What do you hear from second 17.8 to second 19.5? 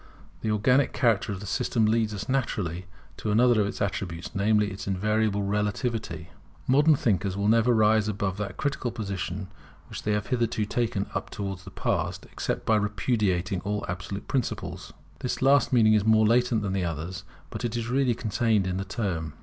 really contained in the term.